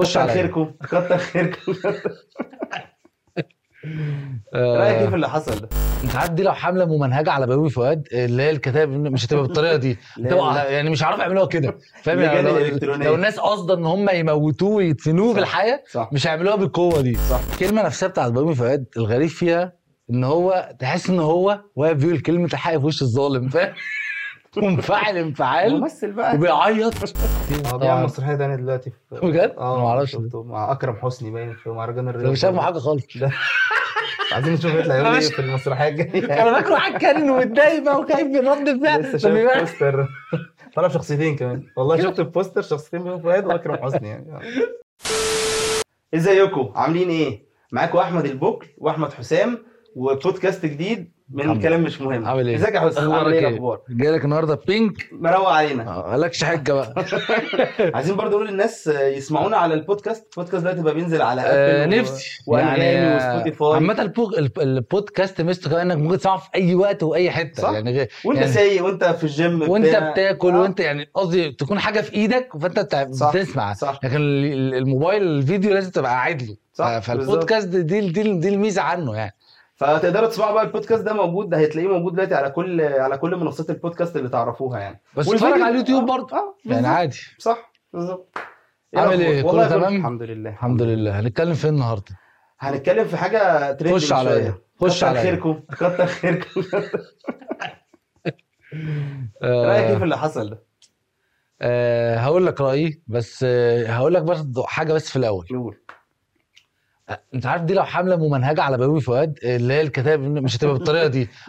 [0.00, 0.32] خش عليا.
[0.34, 1.74] خيركم كتر خيركم
[4.54, 5.68] آه، رأيك إيه في اللي حصل؟ ده؟
[6.04, 9.76] انت عارف دي لو حملة ممنهجة على بيومي فؤاد اللي هي الكتاب مش هتبقى بالطريقة
[9.76, 9.98] دي.
[10.74, 11.78] يعني مش هيعرفوا يعملوها كده.
[12.02, 12.94] فاهم؟ يعني لو.
[12.94, 15.34] لو الناس قاصدة إن هم يموتوه ويدفنوه.
[15.34, 17.14] في الحياة مش هيعملوها بالقوة دي.
[17.30, 17.40] صح.
[17.52, 19.72] الكلمة نفسها بتاعت بيومي فؤاد الغريب فيها
[20.10, 23.72] إن هو تحس إن هو واقف بيقول كلمة الحق في وش الظالم فاهم؟
[24.56, 26.34] منفعل انفعال ممثل بقى.
[26.34, 26.94] وبيعيط.
[27.74, 31.98] بيعمل مسرحيه تانية دلوقتي في بجد؟ آه ما أعرفش مع أكرم حسني باين في مهرجان
[31.98, 33.04] أنا الرياض مش فاهم حاجة خالص.
[34.32, 36.24] عايزين نشوف يطلع يقول إيه في المسرحية الجاية.
[36.42, 40.08] أنا فاكره هتكلم ومتضايق بقى وخايف من رد فعل لسه شايف بوستر
[40.76, 41.66] طلع شخصيتين كمان.
[41.76, 44.42] والله شفت البوستر شخصيتين بيهم فؤاد وأكرم حسني يعني.
[46.14, 49.58] إزيكم؟ عاملين إيه؟ معاكم أحمد البكر وأحمد حسام
[49.96, 52.26] وبودكاست جديد من كلام مش مهم.
[52.26, 55.48] عامل إيه؟ ازيك يا حسام أخبارك عامل إيه إيه؟ الأخبار؟ جاي لك النهارده بينك مروق
[55.48, 55.82] علينا.
[55.88, 56.94] آه، مالكش حجة بقى.
[57.94, 60.26] عايزين برضه نقول للناس آه، يسمعونا على ال podcast.
[60.32, 62.38] ال podcast دلوقتي بقى بينزل على آه، نفسي.
[62.46, 66.18] وأنغامي يعني و Spotify عامة ال po- ال p- ال podcast ميزته كمان إنك ممكن
[66.18, 67.62] تسمعه في أي وقت وأي حتة.
[67.62, 67.70] صح.
[67.70, 69.86] يعني غير وأنت يعني سايق وأنت في الجيم وأنت.
[70.12, 70.60] بتاكل آه.
[70.60, 72.78] وأنت يعني قصدي تكون حاجة في إيدك فأنت.
[73.34, 74.00] بتسمع صح.
[74.04, 78.82] لكن ال- ال- الموبايل الفيديو لازم تبقى قاعد له صح، فالبودكاست دي دي دي الميزة
[78.82, 79.32] عنه يعني.
[79.78, 83.70] فتقدروا تسمعوا بقى البودكاست ده موجود ده هتلاقيه موجود دلوقتي على كل على كل منصات
[83.70, 86.86] البودكاست اللي تعرفوها يعني بس اتفرج على اليوتيوب آه، برضه آه يعني.
[86.86, 88.38] عادي صح بالظبط
[88.96, 92.18] عامل؟ إيه؟ كله تمام؟ الحمد لله الحمد لله هنتكلم فين النهارده
[92.58, 94.54] هنتكلم في حاجة ترند خش عليا.
[94.80, 95.22] خش عليا.
[95.22, 96.62] خيركم كتر خيركم
[99.42, 100.62] آه، رايك إيه في اللي حصل ده؟
[101.60, 105.76] آه هقول لك رأيي بس آه هقول لك برضه حاجة بس في الأول نقول
[107.34, 111.06] انت عارف دي لو حملة ممنهجة على بيومي فؤاد اللي هي الكتاب مش هتبقى بالطريقة
[111.06, 111.28] دي.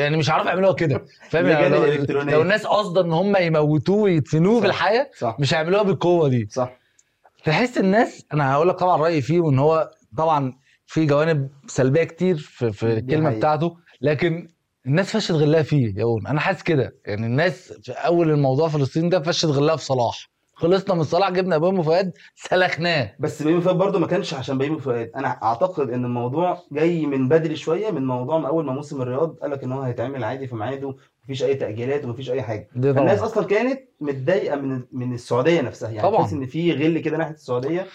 [0.00, 1.04] يعني مش هيعرفوا يعملوها كده.
[1.30, 2.20] فاهم؟ يعني لو.
[2.22, 4.66] لو الناس قاصدة إن هم يموتوه ويدفنوه في.
[4.66, 5.36] الحياة صح.
[5.40, 6.48] مش هيعملوها بالقوة دي.
[6.50, 6.72] صح.
[7.44, 10.52] تحس الناس أنا هقول لك طبعا رأيي فيه وإن هو طبعا
[10.86, 13.30] في جوانب سلبية كتير في, في الكلمة.
[13.30, 14.48] بتاعته لكن
[14.86, 16.96] الناس فشت غلها فيه يا أنا حاسس كده.
[17.06, 20.33] يعني الناس في أول الموضوع فلسطين ده فشت غلها في صلاح.
[20.54, 23.12] خلصنا من صلاح جبنا بيومي فؤاد سلخناه.
[23.18, 25.10] بس بيومي فؤاد برضه ما كانش عشان بيومي فؤاد.
[25.16, 29.36] أنا أعتقد إن الموضوع جاي من بدري شوية من موضوع من أول ما موسم الرياض
[29.42, 32.68] قال لك إن هو هيتعمل عادي في ميعاده مفيش أي تأجيلات ومفيش أي حاجة.
[32.76, 35.90] الناس أصلا كانت متضايقة من من السعودية نفسها.
[35.90, 36.32] يعني طبعاً.
[36.32, 37.86] إن في غل كده ناحية السعودية.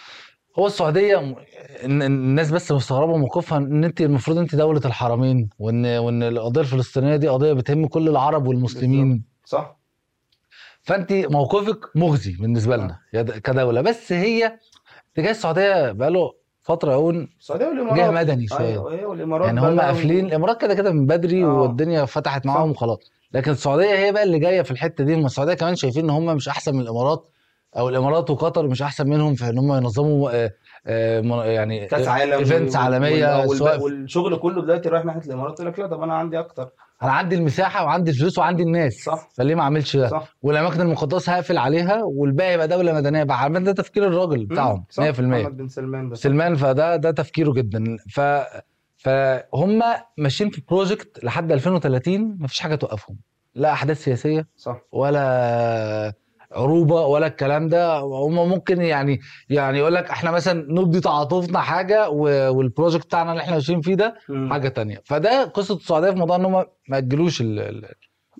[0.59, 1.35] هو السعودية
[1.83, 7.27] الناس بس مستغربة موقفها إن أنت المفروض أنت دولة الحرمين وان وإن القضية الفلسطينية دي
[7.27, 9.23] قضية بتهم كل العرب والمسلمين.
[9.45, 9.78] صح.
[10.89, 13.81] فانت موقفك مخزي بالنسبة لنا د- كدولة.
[13.81, 14.57] بس هي
[15.13, 17.99] اتجاه السعودية بقاله فترة يقول السعودية والإمارات.
[17.99, 18.59] اتجاه مدني شوية.
[18.67, 21.61] أيوه والإمارات يعني بقى هم قافلين الإمارات كده كده من بدري آه.
[21.61, 22.71] والدنيا فتحت معاهم.
[22.71, 22.97] وخلاص.
[23.33, 26.47] لكن السعودية هي بقى اللي جاية في الحتة دي السعودية كمان شايفين إن هم مش
[26.47, 27.29] أحسن من الإمارات
[27.77, 30.51] أو الإمارات وقطر مش أحسن منهم في إن هم ينظموا آه،
[30.87, 35.79] آه، يعني كأس عالم events عالمية سواء والشغل كله دلوقتي رايح ناحية الإمارات يقول لك
[35.79, 36.69] لا طب أنا عندي أكتر.
[37.03, 38.93] أنا عندي المساحة وعندي الفلوس وعندي الناس.
[38.93, 39.29] صح.
[39.33, 40.35] فليه ما اعملش ده؟ صح.
[40.41, 43.23] والاماكن المقدسة هقفل عليها والباقي يبقى دولة مدنية.
[43.23, 45.03] بقى عارف ده تفكير الراجل بتاعهم صح.
[45.03, 46.15] 100% محمد بن سلمان ده.
[46.15, 47.97] سلمان فده ده تفكيره جدا.
[48.09, 48.21] ف
[48.97, 49.81] فهم
[50.17, 53.17] ماشيين في project لحد 2030 مفيش حاجة توقفهم.
[53.55, 54.81] لا أحداث سياسية صح.
[54.91, 56.13] ولا
[56.51, 62.09] عروبة ولا الكلام ده هم ممكن يعني يعني يقول لك إحنا مثلا نبدي تعاطفنا حاجة
[62.09, 64.15] وال project بتاعنا اللي إحنا ماشيين فيه ده.
[64.49, 67.43] حاجة تانية فده قصة السعودية في موضوع إن هم ما اجلوش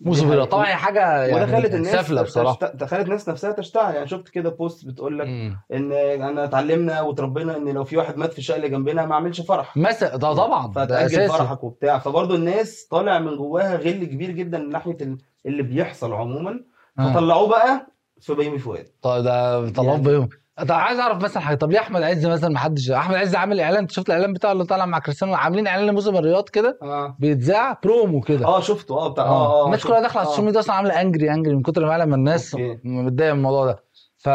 [0.02, 0.48] موسم الرياض.
[0.48, 2.84] طبعا هي حاجة يعني خلت الناس سافله بصراحة تشت...
[2.84, 5.28] خلت الناس نفسها تشتغل يعني شفت كده post بتقول لك.
[5.74, 5.92] إن
[6.22, 9.78] أنا اتعلمنا وتربينا إن لو في واحد مات في الشقة اللي جنبنا ما اعملش فرح
[9.78, 14.70] مثلا ده طبعا أساسي فرحك وبتاع فبرضه الناس طالع من جواها غل كبير جدا من
[14.70, 16.60] ناحية ال- اللي بيحصل عموما
[17.00, 17.14] آه.
[17.14, 17.88] فطلعوه بقى
[18.22, 20.30] في بيومي فؤاد طيب ده طلعوا يعني- بيهم.
[20.58, 23.60] طب عايز أعرف مثلا حاجة طب ليه أحمد عز مثلا ما حدش أحمد عز عامل
[23.60, 27.16] إعلان؟ انت شفت الإعلان بتاعه اللي طالع مع كريستيانو؟ عاملين إعلان لموسم الرياض كده آه.
[27.20, 28.46] بيتذاع برومو كده.
[28.48, 28.98] آه شفته.
[28.98, 29.62] آه بتاع آه.
[29.62, 29.90] آه الناس شفته.
[29.90, 30.30] كلها داخلة على آه.
[30.30, 32.56] السوشيال ميديا أصلا عاملة angry angry من كتر ما يعلم الناس.
[32.84, 33.84] متضايقة من الموضوع ده.
[34.18, 34.30] ف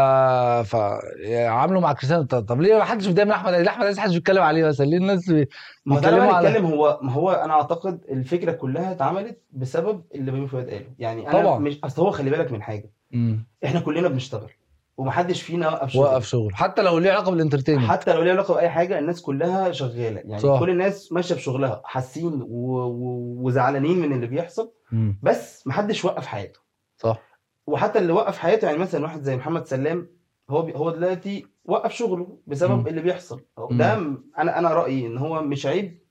[0.68, 0.76] ف
[1.30, 2.22] عامله مع كريستيانو.
[2.24, 4.96] طب, ليه ما حدش بيتضايق من أحمد عز؟ أحمد عز محدش بيتكلم عليه مثلا؟ ليه
[4.96, 5.48] الناس بي-
[5.86, 10.02] ما ده بيتكلموا لما على نتكلم هو ما هو أنا أعتقد الفكرة كلها اتعملت بسبب
[10.14, 10.86] اللي بيومي فؤاد قاله.
[10.98, 11.58] يعني أنا طبعا.
[11.58, 12.90] مش أصل هو خلي بالك من حاجة.
[13.14, 13.46] مم.
[13.64, 14.50] إحنا كلنا بنشتغل
[14.96, 18.32] ومحدش فينا وقف شغل وقف شغل حتى لو ليه علاقة بال entertainment حتى لو ليه
[18.32, 20.20] علاقة بأي حاجة الناس كلها شغالة.
[20.20, 20.60] يعني صح.
[20.60, 22.78] كل الناس ماشية بشغلها حاسين و...
[22.78, 23.34] و...
[23.46, 24.72] وزعلانين من اللي بيحصل.
[24.92, 25.18] مم.
[25.22, 26.60] بس محدش وقف حياته.
[26.96, 27.22] صح.
[27.66, 30.08] وحتى اللي وقف حياته يعني مثلا واحد زي محمد سلام
[30.50, 30.72] هو بي...
[30.76, 32.86] هو دلوقتي وقف شغله بسبب مم.
[32.86, 33.40] اللي بيحصل.
[33.70, 33.94] ده
[34.38, 36.03] أنا أنا رأيي إن هو مش عيب.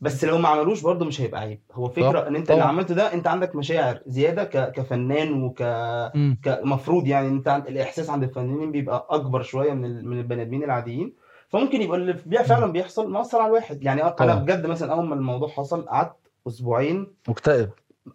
[0.00, 2.72] بس لو ما عملوش برضه مش هيبقى عيب هو فكرة طب- إن أنت اللي طبعا.
[2.72, 4.72] عملته ده أنت عندك مشاعر زيادة ك...
[4.72, 5.62] كفنان وك.
[6.42, 7.66] كمفروض يعني أنت عند...
[7.66, 10.08] الإحساس عند الفنانين بيبقى أكبر شوية من ال...
[10.08, 11.14] من البني آدمين العاديين
[11.48, 12.14] فممكن يبقى اللي
[12.44, 14.34] فعلا بيحصل مأثر على الواحد يعني أنا طبعا.
[14.34, 16.16] بجد مثلا أول ما الموضوع حصل قعدت
[16.46, 17.70] أسبوعين مكتئب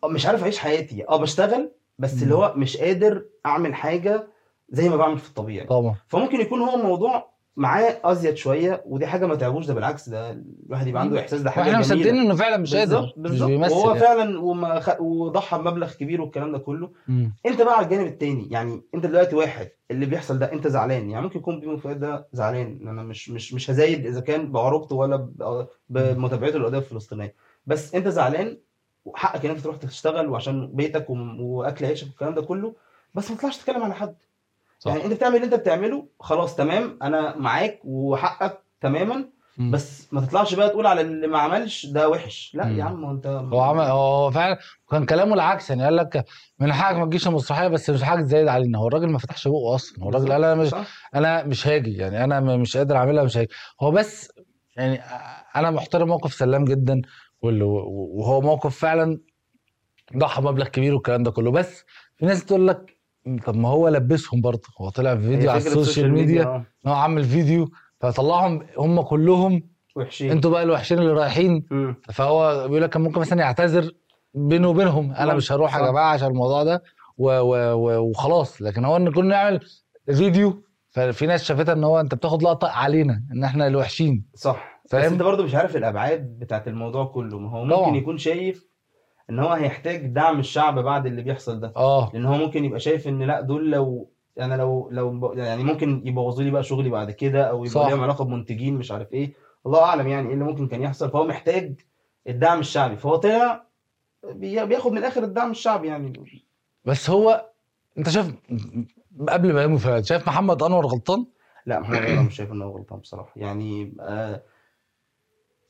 [0.05, 2.23] مش عارف أعيش حياتي آه بشتغل بس.
[2.23, 4.27] اللي هو مش قادر أعمل حاجة
[4.69, 9.25] زي ما بعمل في الطبيعي طبعا فممكن يكون هو الموضوع معاه أزيد شوية ودي حاجة
[9.25, 10.31] ما تعبوش ده بالعكس ده
[10.65, 13.99] الواحد يبقى عنده إحساس ده حاجة وإحنا مصدقين إنه فعلا مش قادر بالظبط وهو يعني.
[13.99, 15.01] فعلا وما خ...
[15.01, 16.91] وضحى بمبلغ كبير والكلام ده كله.
[17.07, 17.33] مم.
[17.45, 21.23] أنت بقى على الجانب التاني يعني أنت دلوقتي واحد اللي بيحصل ده أنت زعلان يعني
[21.23, 24.95] ممكن يكون بيومي فؤاد ده زعلان ان أنا مش مش مش هزايد إذا كان بعروبته
[24.95, 27.35] ولا ب- بمتابعته للقضيه الفلسطينية.
[27.67, 28.57] بس أنت زعلان
[29.05, 32.73] وحقك إن أنت تروح تشتغل وعشان بيتك وأكل عيشك والكلام ده كله
[33.15, 34.15] بس ما تطلعش تتكلم على حد.
[34.81, 34.91] صح.
[34.91, 39.71] يعني انت بتعمل اللي انت بتعمله خلاص تمام أنا معاك وحقك تماما مم.
[39.71, 42.79] بس ما تطلعش بقى تقول على اللي ما عملش ده وحش لا مم.
[42.79, 44.57] يا عم هو انت هو عمل هو فعلا
[44.91, 46.25] كان كلامه العكس يعني قال لك
[46.59, 49.75] من حقك ما تجيش المسرحيه بس مش حاجة تزايد علينا هو الراجل ما فتحش بقه
[49.75, 53.23] أصلا هو الراجل قال أنا مش صح؟ أنا مش هاجي يعني أنا مش قادر أعملها
[53.23, 53.49] مش هاجي
[53.81, 54.31] هو بس
[54.75, 55.01] يعني
[55.55, 57.01] أنا محترم موقف سلام جدا
[57.41, 59.19] وهو موقف فعلا
[60.17, 61.83] ضحى بمبلغ كبير والكلام ده كله بس
[62.17, 63.00] في ناس تقول لك
[63.45, 64.61] طب ما هو لبسهم برضه.
[64.81, 66.55] هو طلع في فيديو على السوشيال ميديا آه.
[66.57, 67.69] إن هو عامل فيديو
[67.99, 69.63] فطلعهم هم كلهم
[69.95, 70.31] وحشين.
[70.31, 71.65] أنتوا بقى الوحشين اللي رايحين.
[71.71, 71.95] مم.
[72.13, 73.91] فهو بيقول لك كان ممكن مثلا يعتذر
[74.33, 75.81] بينه وبينهم أنا مش هروح يا.
[75.91, 76.83] جماعة عشان الموضوع ده.
[77.17, 78.61] و و و وخلاص.
[78.61, 79.59] لكن هو إن كنا نعمل
[80.13, 84.25] فيديو ففي ناس شافتها إن هو أنت بتاخد لقطة علينا إن إحنا الوحشين.
[84.35, 84.81] صح.
[84.85, 87.39] بس فاهم؟ أنت برضه مش عارف الأبعاد بتاعت الموضوع كله.
[87.39, 87.97] ما هو ممكن طبعا.
[87.97, 88.70] يكون شايف
[89.31, 91.73] إن هو هيحتاج دعم الشعب بعد اللي بيحصل ده.
[91.75, 92.11] آه.
[92.13, 96.43] لأن هو ممكن يبقى شايف إن لأ دول لو أنا لو لو يعني ممكن يبوظوا
[96.43, 97.65] لي بقى شغلي بعد كده أو.
[97.65, 99.33] يبقى ليهم علاقة بمنتجين مش عارف إيه.
[99.65, 101.11] الله أعلم يعني إيه اللي ممكن كان يحصل.
[101.11, 101.75] فهو محتاج
[102.27, 102.97] الدعم الشعبي.
[102.97, 103.63] فهو طلع
[104.23, 106.13] بي- بياخد من الآخر الدعم الشعبي يعني.
[106.85, 107.45] بس هو
[107.97, 108.35] أنت شايف
[109.29, 111.25] قبل ما يقوم شايف محمد أنور غلطان؟
[111.65, 113.33] لأ محمد أنا مش شايف إن هو غلطان بصراحة.
[113.35, 114.41] يعني آه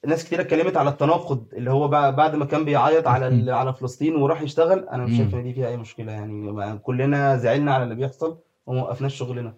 [0.07, 4.41] ناس كتير اتكلمت على التناقض اللي هو بعد ما كان بيعيط على على فلسطين وراح
[4.41, 5.35] يشتغل أنا مش شايف.
[5.35, 6.77] إن دي فيها أي مشكلة يعني.
[6.77, 9.53] كلنا زعلنا على اللي بيحصل وما وقفناش شغلنا.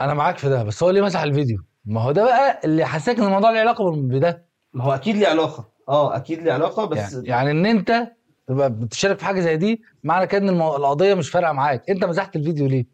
[0.00, 3.18] أنا معاك في ده بس هو ليه مسح الفيديو؟ ما هو ده بقى اللي حساك
[3.18, 4.46] إن الموضوع له علاقة بده.
[4.72, 5.68] ما هو أكيد ليه علاقة.
[5.88, 8.12] آه أكيد ليه علاقة بس يعني, يعني إن أنت
[8.46, 10.76] تبقى بتشارك في حاجة زي دي معنى كده إن المو...
[10.76, 11.90] القضية مش فارقة معاك.
[11.90, 12.86] أنت مسحت الفيديو ليه؟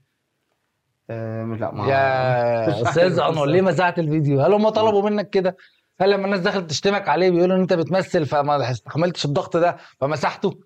[1.11, 3.47] آه لا ما يا أستاذ أنور.
[3.47, 5.57] ليه مسحت الفيديو؟ هل هم طلبوا منك كده؟
[6.01, 10.59] هل لما الناس دخلت تشتمك عليه بيقولوا إن أنت بتمثل فما استحملتش الضغط ده فمسحته؟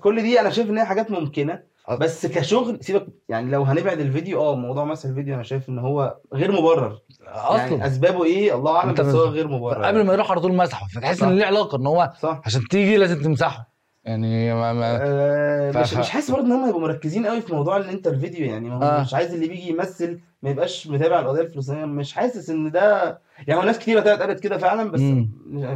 [0.00, 1.94] كل دي أنا شايف إن هي حاجات ممكنة أه.
[1.96, 6.16] بس كشغل سيبك يعني لو هنبعد الفيديو آه موضوع مسح الفيديو أنا شايف إن هو
[6.34, 6.98] غير مبرر.
[7.20, 7.86] يعني أصلا.
[7.86, 9.84] أسبابه إيه؟ الله أعلم بس هو غير مبرر.
[9.84, 11.22] قبل ما يروح على طول مسحه فتحس.
[11.22, 12.40] إن ليه علاقة إن هو صح.
[12.44, 13.72] عشان تيجي لازم تمسحه.
[14.04, 17.54] يعني ما ما آه ف- مش مش حاسس برضه إن هم يبقوا مركزين قوي في
[17.54, 19.00] موضوع ان انت الفيديو يعني آه.
[19.00, 21.84] مش عايز اللي بيجي يمثل ما يبقاش متابع القضية الفلسطينية.
[21.84, 25.00] مش حاسس إن ده يعني هو ناس كتير طلعت قالت كده فعلا بس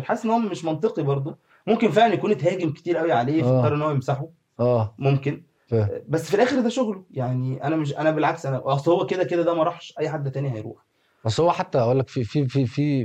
[0.04, 1.36] حاسس إن هو مش منطقي برضه.
[1.66, 3.46] ممكن فعلا يكون اتهاجم كتير قوي عليه آه.
[3.46, 4.26] فاضطر إن هو يمسحه.
[4.60, 4.94] آه.
[4.98, 5.42] ممكن.
[5.66, 5.88] فاهم.
[6.08, 7.04] بس في الآخر ده شغله.
[7.10, 10.30] يعني أنا مش أنا بالعكس أنا أصل هو كده كده ده ما راحش أي حد
[10.30, 10.86] تاني هيروح.
[11.24, 13.04] بس هو حتى أقول لك في في في في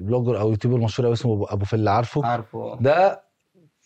[0.00, 3.22] blogger أو YouTuber مشهور قوي اسمه أبو فل عارفه؟ عارفه ده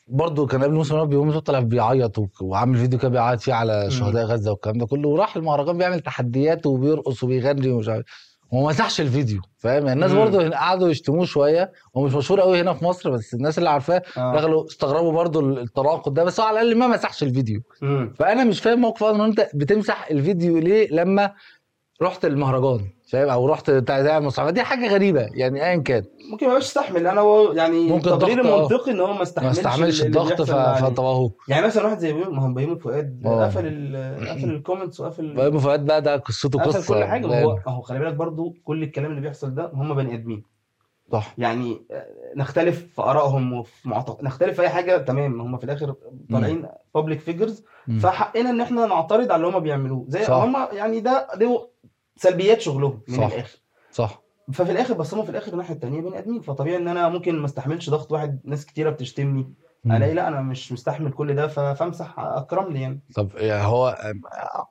[0.08, 3.90] برضه كان قبل موسم الرياض بيقوم طلع بيعيط وعامل فيديو كده بيعيط فيه على.
[3.90, 8.05] شهداء غزة والكلام ده كله وراح المهرجان بيعمل تحديات وبيرقص وبيغني ومش عارف
[8.52, 10.12] وما مسحش الفيديو فاهم يعني الناس.
[10.12, 14.02] برضه قعدوا يشتموه شوية هو مش مشهور قوي هنا في مصر بس الناس اللي عارفاه
[14.16, 14.37] آه.
[14.37, 18.14] دخلوا استغربوا برضه التناقض ده بس هو على الأقل ما مسحش الفيديو مم.
[18.19, 21.33] فأنا مش فاهم موقف إن أنت بتمسح الفيديو ليه لما
[22.02, 22.80] رحت المهرجان
[23.11, 27.21] فاهم أو رحت بتاع المسرحيه دي حاجة غريبة يعني ايا كان ممكن ما يستحمل أنا
[27.21, 28.61] هو يعني ممكن تقرير آه.
[28.61, 30.81] منطقي إن هو ما ما استحملش استعملش اللي الضغط بيحصل ف- ده عليه.
[30.90, 33.47] فطب اهو يعني مثلا واحد زي بيومي ما هو بيومي فؤاد آه.
[33.47, 33.97] قفل
[34.29, 37.47] قفل ال comments وقفل بقى فؤاد بقى ده قصته قفل قصة كل حاجة ما يعني.
[37.47, 40.43] هو هو خلي بالك برضو كل الكلام اللي بيحصل ده هم بني آدمين
[41.12, 45.64] صح يعني آه، نختلف في آرائهم وفي معتقد نختلف في أي حاجة تمام هم في
[45.64, 45.95] الآخر
[46.33, 47.64] طالعين public figures.
[48.02, 50.25] فحقنا إن إحنا نعترض على اللي هم بيعملوه زي.
[50.29, 51.70] هم يعني ده ده
[52.21, 53.27] سلبيات شغلهم من صح.
[53.27, 53.59] الآخر.
[53.93, 54.23] صح.
[54.53, 56.41] ففي الآخر بس هم في الآخر الناحية التانية بني آدمين.
[56.41, 59.55] فطبيعي إن أنا ممكن ما استحملش ضغط واحد ناس كتيرة بتشتمني.
[59.87, 63.00] ألاقي لا أنا مش مستحمل كل ده فامسح اكرم لي يعني.
[63.15, 63.99] طب يعني هو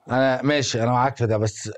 [0.09, 1.71] أنا ماشي أنا معاك في ده بس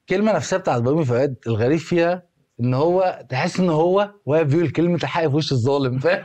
[0.00, 2.22] الكلمة نفسها بتاعت بيومي فؤاد الغريب فيها
[2.60, 6.24] إن هو تحس إن هو واقف بيقول كلمة الحق في وش الظالم فاهم؟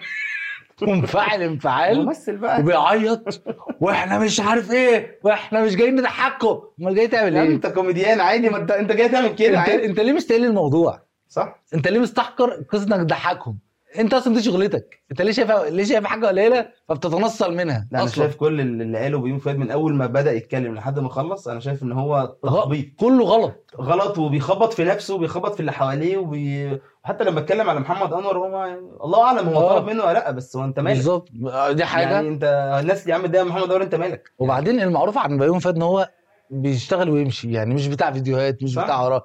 [0.89, 2.59] منفعل انفعال ممثل بقى.
[2.61, 3.41] وبيعيط
[3.81, 6.59] وإحنا مش عارف إيه وإحنا مش جايين نضحككم.
[6.81, 9.85] أمال جاي تعمل إيه؟ أنت كوميديان عادي ما انت أنت جاي تعمل كده انت, عادي.
[9.85, 10.99] أنت ليه مستقل الموضوع؟
[11.29, 11.55] صح.
[11.73, 13.57] أنت ليه مستحقر قصة إنك تضحكهم؟
[13.99, 18.07] انت أصلا دي شغلتك انت ليه شايفها ليه شايف حاجة قليلة فبتتنصل منها؟ لا أنا
[18.09, 21.59] شايف كل اللي قاله بيومي فؤاد من أول ما بدأ يتكلم لحد ما خلص أنا
[21.59, 22.85] شايف إن هو تخبيط.
[22.97, 23.53] كله غلط.
[23.81, 26.79] غلط وبيخبط في نفسه وبيخبط في اللي حواليه وبي...
[27.05, 28.79] وحتى لما اتكلم على محمد أنور هو ما...
[29.03, 29.79] الله أعلم هو آه.
[29.79, 31.29] طلب منه ولا لأ بس هو أنت مالك؟ بالظبط.
[31.71, 32.11] دي حاجة.
[32.11, 32.43] يعني أنت
[32.81, 36.09] الناس يا عم ده محمد أنور أنت مالك؟ وبعدين المعروف عن بيومي فؤاد إن هو
[36.49, 38.83] بيشتغل ويمشي يعني مش بتاع فيديوهات مش صح.
[38.83, 39.23] بتاع وراه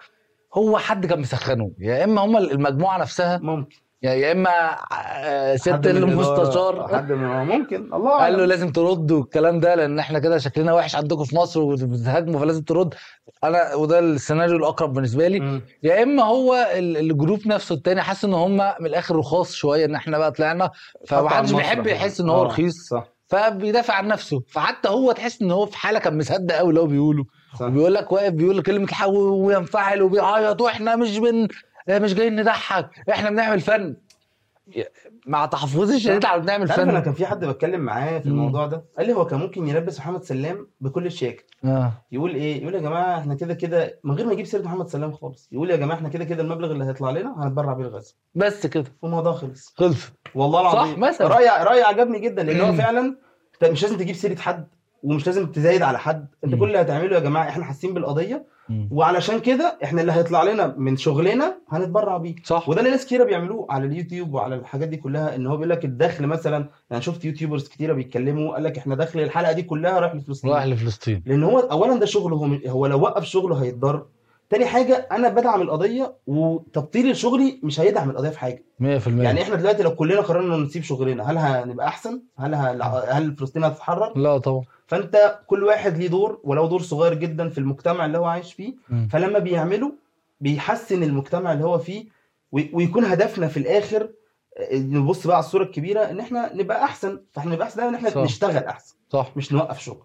[0.54, 1.70] هو حد كان مسخنه.
[1.78, 3.76] يا إما هم المجموعة نفسها ممكن.
[4.02, 4.50] يا يا إما
[4.92, 6.88] آه، ست المستشار.
[6.96, 7.94] حد من آه، ممكن.
[7.94, 11.60] الله قال له لازم ترد والكلام ده لأن إحنا كده شكلنا وحش عندكم في مصر
[11.60, 12.94] وبتهاجموا فلازم ترد.
[13.44, 15.60] أنا وده السيناريو الأقرب بالنسبة لي.
[15.82, 19.94] يا إما هو ال- الجروب نفسه التاني حاسس إن هم من الآخر رخاص شوية إن
[19.94, 20.70] إحنا بقى طلعنا
[21.06, 22.38] فمحدش بيحب يحس إن يعني.
[22.38, 22.88] هو آه، رخيص.
[22.88, 23.04] صح.
[23.26, 24.42] فبيدافع عن نفسه.
[24.48, 27.24] فحتى هو تحس إن هو في حالة كان مصدق قوي اللي هو بيقوله.
[27.58, 27.66] صح.
[27.66, 31.48] وبيقول لك واقف بيقول كلمة الحق وينفعل وبيعيط وإحنا مش بن
[31.88, 32.90] مش جايين نضحك.
[33.10, 33.96] إحنا بنعمل فن.
[35.26, 38.34] مع تحفظي الشديد على بنعمل عارف أنا فن كان في حد بتكلم معاه في مم.
[38.34, 41.44] الموضوع ده؟ قال لي هو كان ممكن يلبس محمد سلام بكل الشياكة.
[41.64, 41.92] آه.
[42.12, 45.12] يقول إيه؟ يقول يا جماعة إحنا كده كده من غير ما يجيب سيرة محمد سلام
[45.12, 45.48] خالص.
[45.52, 48.14] يقول يا جماعة إحنا كده كده المبلغ اللي هيطلع لنا هنتبرع بيه الغزو.
[48.34, 48.84] بس كده.
[49.02, 49.74] والموضوع خلص.
[49.76, 50.12] خلص.
[50.34, 51.28] والله صح، العظيم مثلا.
[51.28, 52.72] رأي رأي عجبني جدا لأن هو.
[52.72, 53.16] فعلا
[53.62, 54.68] مش لازم تجيب سيرة حد.
[55.02, 56.26] ومش لازم تزايد على حد.
[56.44, 56.54] انت.
[56.54, 58.58] كل اللي هتعمله يا جماعة إحنا حاسين بالقضية.
[58.90, 62.34] وعلشان كده إحنا اللي هيطلع لنا من شغلنا هنتبرع بيه.
[62.44, 62.68] صح.
[62.68, 65.84] وده اللي ناس كتيرة بيعملوه على اليوتيوب وعلى الحاجات دي كلها ان هو بيقول لك
[65.84, 70.14] الدخل مثلا أنا شفت يوتيوبرز كتيرة بيتكلموا قال لك إحنا دخل الحلقة دي كلها رايح
[70.14, 70.50] لفلسطين.
[70.50, 71.22] رايح لفلسطين.
[71.26, 74.06] لأن هو اولا ده شغله هو هو لو وقف شغله هيتضر.
[74.50, 78.64] تاني حاجة أنا بدعم القضية وتبطيل شغلي مش هيدعم القضية في حاجة.
[78.80, 83.36] 100% يعني إحنا دلوقتي لو كلنا قررنا نسيب شغلنا هل هنبقى أحسن؟ هل ه- هل
[83.36, 84.62] فلسطين هتتحرر؟ لا طبعا.
[84.86, 88.74] فأنت كل واحد ليه دور ولو دور صغير جدا في المجتمع اللي هو عايش فيه.
[88.88, 89.08] مم.
[89.12, 89.92] فلما بيعمله
[90.40, 92.04] بيحسن المجتمع اللي هو فيه
[92.52, 94.10] وي- ويكون هدفنا في الآخر
[94.56, 97.20] آه، نبص بقى على الصورة الكبيرة إن إحنا نبقى أحسن.
[97.32, 98.16] فإحنا نبقى أحسن إن إحنا صح.
[98.22, 98.94] نشتغل أحسن.
[99.10, 99.32] صح.
[99.36, 100.02] مش نوقف شغل.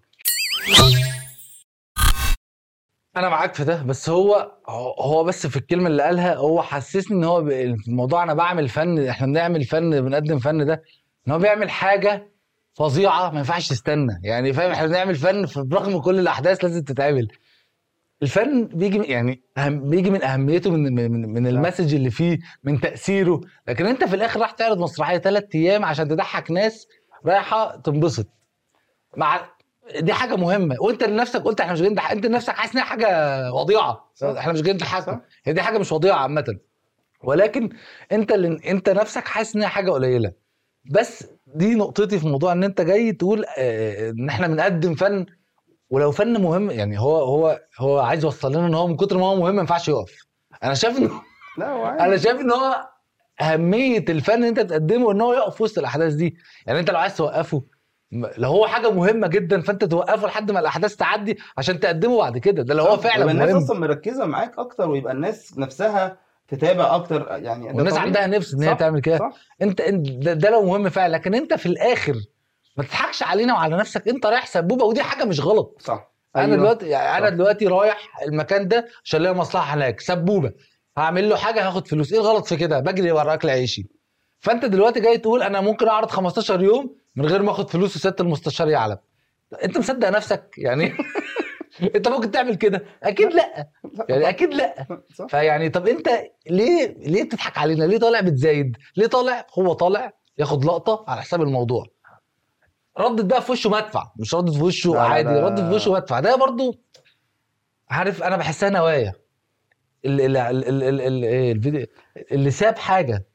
[3.18, 4.52] أنا معاك في ده بس هو
[5.00, 7.40] هو بس في الكلمة اللي قالها هو حسسني إن هو
[7.88, 10.84] الموضوع أنا بعمل فن إحنا بنعمل فن بنقدم فن ده
[11.28, 12.32] إن هو بيعمل حاجة
[12.74, 14.20] فظيعة ما ينفعش تستنى.
[14.24, 17.28] يعني فاهم إحنا بنعمل فن برغم كل الأحداث لازم تتعمل.
[18.22, 22.80] الفن بيجي من- يعني أهم بيجي من أهميته من من, من المسج اللي فيه من
[22.82, 23.42] تأثيره.
[23.68, 26.88] لكن أنت في الآخر راح تعرض مسرحية ثلاث أيام عشان تضحك ناس
[27.26, 28.28] رايحة تنبسط.
[29.18, 29.50] مع
[30.00, 30.76] دي حاجة مهمة.
[30.80, 33.08] وانت لنفسك قلت إحنا مش جايين انت لنفسك حاسس إنها حاجة
[33.54, 34.12] وضيعة.
[34.16, 34.28] صح.
[34.28, 34.80] إحنا مش جايين.
[35.46, 36.58] هي دي حاجة مش وضيعة عامة.
[37.24, 37.70] ولكن
[38.12, 40.32] انت اللي انت نفسك حاسس إنها حاجة قليلة.
[40.92, 45.26] بس دي نقطتي في موضوع إن انت جاي تقول آه، إن إحنا بنقدم فن.
[45.90, 49.26] ولو فن مهم يعني هو هو هو عايز يوصل لنا إن هو من كتر ما
[49.26, 50.26] هو مهم ما ينفعش يقف.
[50.64, 51.10] أنا شايف إن
[51.58, 52.90] لا أنا شايف إن هو
[53.42, 56.36] أهمية الفن اللي أنت بتقدمه إن هو يقف وسط الأحداث دي.
[56.66, 57.64] يعني أنت لو عايز توقفه
[58.38, 62.64] لو هو حاجة مهمة جدا فأنت توقفه لحد ما الأحداث تعدي عشان تقدمه بعد كده.
[62.64, 63.64] ده لو هو فعلا يبقى الناس مهم.
[63.64, 66.18] أصلا مركزة معاك أكتر ويبقى الناس نفسها
[66.48, 68.00] تتابع أكتر يعني طبيعي.
[68.00, 69.32] عندها نفس إن هي تعمل كده.
[69.62, 71.14] أنت ده, ده لو مهم فعلا.
[71.16, 72.16] لكن أنت في الآخر
[72.78, 74.08] ما تضحكش علينا وعلى نفسك.
[74.08, 75.82] أنت رايح سبوبة ودي حاجة مش غلط.
[75.82, 76.12] صح.
[76.36, 76.56] أنا أيوة.
[76.58, 77.30] دلوقتي يعني أنا.
[77.30, 80.00] دلوقتي رايح المكان ده عشان ليا مصلحة هناك.
[80.00, 80.52] سبوبة.
[80.98, 82.14] هعمل له حاجة هاخد فلوس.
[82.14, 83.88] إيه الغلط في كده؟ بجري ورا اكل عيشي
[84.44, 88.16] فانت دلوقتي جاي تقول أنا ممكن اعرض 15 يوم من غير ما اخد فلوس وسياده
[88.20, 88.98] المستشار يعلم.
[89.64, 90.94] انت مصدق نفسك؟ يعني
[91.96, 93.70] انت ممكن تعمل كده؟ أكيد لا.
[94.10, 94.88] يعني أكيد لا.
[95.30, 96.10] فيعني طب انت
[96.50, 101.42] ليه ليه بتضحك علينا؟ ليه طالع بتزايد؟ ليه طالع؟ هو طالع ياخد لقطة على حساب
[101.42, 101.86] الموضوع.
[103.00, 104.12] ردت بقى في وشه مدفع.
[104.20, 105.30] مش ردت في وشه عادي.
[105.30, 106.20] ردت في وشه مدفع.
[106.20, 106.80] ده برضو
[107.90, 109.14] عارف أنا بحسها نوايا.
[110.06, 111.88] اللي, اللي, اللي,
[112.32, 113.26] اللي ساب حاجة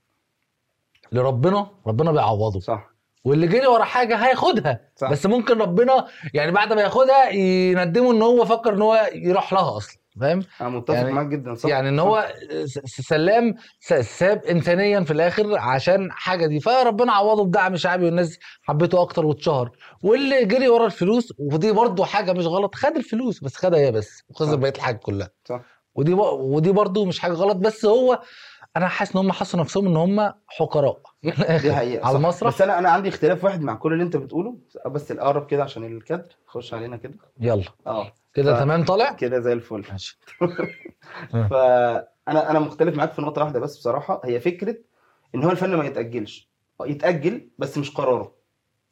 [1.13, 2.91] لربنا ربنا بيعوضه صح
[3.25, 5.11] واللي جري ورا حاجة هياخدها صح.
[5.11, 9.77] بس ممكن ربنا يعني بعد ما ياخدها يندمه إن هو فكر إن هو يروح لها
[9.77, 11.99] أصلا فاهم أنا متفق يعني- معاك جدا صح يعني إن.
[11.99, 12.29] هو
[12.85, 13.55] سلام
[14.01, 19.71] ساب انسانيا في الآخر عشان حاجة دي فربنا عوضه بدعم شعبي والناس حبته أكتر واتشهر
[20.03, 24.23] واللي جري ورا الفلوس ودي برضه حاجة مش غلط خد الفلوس بس خدها هي بس
[24.29, 24.57] وخسر.
[24.57, 25.61] بقية الحاجة كلها صح.
[25.95, 26.19] ودي ب...
[26.33, 28.21] ودي برضه مش حاجة غلط بس هو
[28.77, 31.01] أنا حاسس إن هم حسوا نفسهم إن هم حقراء
[31.63, 32.17] دي حقيقة على.
[32.17, 34.57] المسرح؟ بس أنا أنا عندي اختلاف واحد مع كل اللي أنت بتقوله.
[34.87, 36.37] بس الأقرب كده عشان الكادر.
[36.47, 37.15] خش علينا كده.
[37.41, 37.65] يلا.
[37.87, 38.13] آه.
[38.35, 39.85] كده ف- تمام طالع؟ كده زي الفل.
[39.91, 40.19] ماشي.
[41.51, 44.21] فانا أنا مختلف معاك في نقطة واحدة بس بصراحة.
[44.25, 44.77] هي فكرة
[45.35, 46.49] إن هو الفن ما يتأجلش.
[46.87, 48.33] يتأجل بس مش قراره.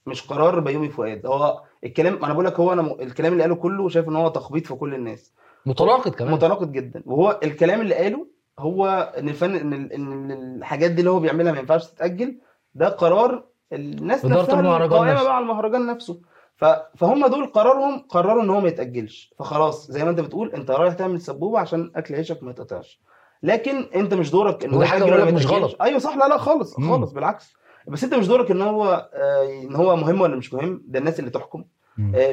[0.07, 1.27] مش قرار بيومي فؤاد.
[1.27, 2.87] هو الكلام أنا بقول لك هو أنا م...
[3.01, 5.33] الكلام اللي قاله كله شايف إن هو تخبيط في كل الناس.
[5.67, 6.33] متناقض كمان.
[6.33, 7.03] متناقض جدا.
[7.07, 8.27] وهو الكلام اللي قاله
[8.59, 12.39] هو إن الفن إن إن الحاجات دي اللي هو بيعملها ما ينفعش تتأجل
[12.75, 15.25] ده قرار الناس نفسها القائمه نفسه.
[15.25, 16.21] بقى على المهرجان نفسه
[16.57, 16.65] ف...
[16.97, 20.95] فهم دول قرارهم قرروا إن هو ما يتأجلش فخلاص زي ما أنت بتقول أنت رايح
[20.95, 23.01] تعمل سبوبة عشان أكل عيشك ما يتقطعش
[23.43, 25.47] لكن أنت مش دورك إن هو ما مش.
[25.47, 25.83] غلط.
[25.83, 26.75] أيوه صح لا لا خالص.
[26.77, 27.53] خالص بالعكس
[27.89, 31.19] بس أنت مش دورك إن هو آه، إن هو مهم ولا مش مهم ده الناس
[31.21, 31.65] اللي تحكم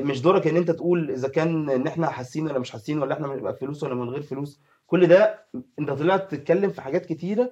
[0.01, 3.27] مش دورك ان انت تقول إذا كان إن إحنا حاسين ولا مش حاسين ولا إحنا
[3.27, 4.61] بنبقى فلوس ولا من غير فلوس.
[4.87, 5.45] كل ده
[5.79, 7.51] أنت طلعت تتكلم في حاجات كتيرة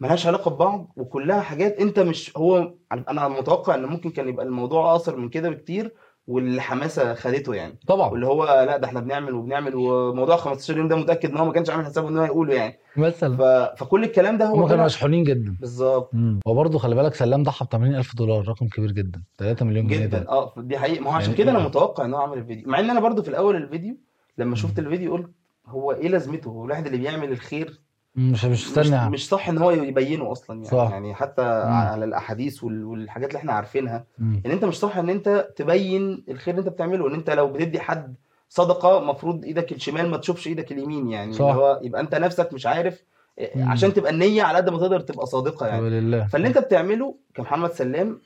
[0.00, 4.90] ملهاش علاقة ببعض وكلها حاجات أنت مش هو أنا متوقع إن ممكن كان يبقى الموضوع
[4.92, 5.92] أقصر من كده بكتير
[6.28, 7.78] والحماسة خدته يعني.
[7.86, 8.10] طبعا.
[8.10, 11.52] واللي هو لا ده إحنا بنعمل وبنعمل وموضوع 15 يوم ده متأكد إن هو ما
[11.52, 12.78] كانش عامل حسابه إن هو يقوله يعني.
[12.96, 13.36] مثلا.
[13.36, 13.42] ف...
[13.82, 15.56] فكل الكلام ده هو هم كانوا مشحونين جدا.
[15.60, 16.10] بالظبط.
[16.46, 19.22] هو برضه خلي بالك سلام ضحى ب 80000 دولار رقم كبير جدا.
[19.38, 20.18] 3 مليون جنيه جدا.
[20.18, 20.28] ده.
[20.28, 21.02] آه دي حقيقة.
[21.02, 22.68] ما هو عشان يعني كده أنا إيه؟ متوقع إن هو عمل الفيديو.
[22.68, 23.96] مع إن أنا برضو في الأول الفيديو
[24.38, 24.78] لما شفت.
[24.78, 25.30] الفيديو قلت
[25.66, 27.80] هو إيه لازمته؟ هو الواحد اللي بيعمل الخير
[28.14, 30.90] مش مش مش, مستني مش صح إن هو يبينه أصلا يعني صح.
[30.92, 31.72] يعني حتى مم.
[31.72, 34.42] على الأحاديث وال- والحاجات اللي إحنا عارفينها مم.
[34.46, 37.80] إن أنت مش صح إن أنت تبين الخير اللي أنت بتعمله إن أنت لو بتدي
[37.80, 38.14] حد
[38.48, 41.40] صدقة مفروض إيدك الشمال ما تشوفش إيدك اليمين يعني صح.
[41.44, 43.04] اللي هو يبقى أنت نفسك مش عارف
[43.38, 43.68] إيه، مم.
[43.70, 47.70] عشان تبقى النية على قد ما تقدر تبقى صادقة يعني ولله فاللي أنت بتعمله كمحمد
[47.72, 48.20] سلام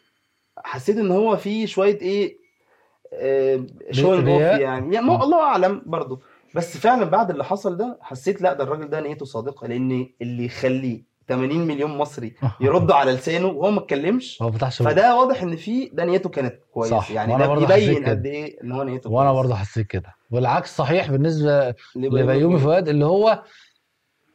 [0.65, 2.43] حسيت إن هو فيه شوية إيه
[3.15, 3.67] آه،
[3.99, 4.99] رياء؟ يعني يعني.
[4.99, 6.21] الله أعلم برضه
[6.55, 10.45] بس فعلا بعد اللي حصل ده حسيت لا ده الراجل ده نيته صادقة لأن اللي
[10.45, 14.93] يخليه 80 مليون مصري يردوا على لسانه وهو ما اتكلمش هو ما فتحش بقه.
[14.93, 17.11] فده واضح إن في ده نيته كانت كويسة صح.
[17.11, 18.05] يعني ده بيبين.
[18.05, 19.33] قد إيه إن هو نيته وأنا.
[19.33, 23.43] برضه حسيت كده والعكس صحيح بالنسبة لبيومي فؤاد اللي هو